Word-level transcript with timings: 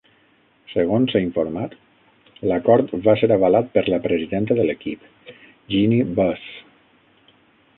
Segons 0.69 1.11
s'ha 1.15 1.19
informat, 1.25 1.75
l'acord 2.51 2.93
va 3.09 3.15
ser 3.23 3.29
avalat 3.35 3.69
per 3.75 3.83
la 3.95 4.01
presidenta 4.07 4.57
de 4.61 4.65
l'equip, 4.69 5.31
Jeanie 5.75 6.09
Buss. 6.21 6.49